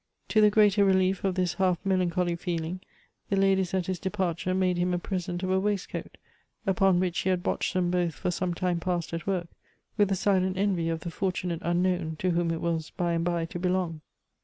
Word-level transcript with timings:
To 0.29 0.41
the 0.41 0.49
greater 0.49 0.83
relief 0.83 1.23
of 1.23 1.35
this 1.35 1.53
half 1.53 1.77
mel.incholy 1.85 2.35
feeling, 2.35 2.79
the 3.29 3.35
ladies 3.35 3.75
at 3.75 3.85
his 3.85 3.99
departure 3.99 4.55
made 4.55 4.77
him 4.79 4.95
a 4.95 4.97
present 4.97 5.43
of 5.43 5.51
a 5.51 5.59
waist 5.59 5.89
coat, 5.89 6.17
upon 6.65 6.99
which 6.99 7.19
he 7.19 7.29
had 7.29 7.45
watched 7.45 7.75
them 7.75 7.91
both 7.91 8.15
for 8.15 8.31
some 8.31 8.55
time 8.55 8.79
past 8.79 9.13
at 9.13 9.27
work, 9.27 9.49
with 9.97 10.11
a 10.11 10.15
silent 10.15 10.57
envy 10.57 10.89
of 10.89 11.01
the 11.01 11.11
fortun.ate 11.11 11.59
unknown, 11.61 12.15
to 12.17 12.31
whom 12.31 12.49
it 12.49 12.61
was 12.61 12.89
by 12.89 13.13
and 13.13 13.23
by 13.23 13.45
to 13.45 13.59
belong. 13.59 14.01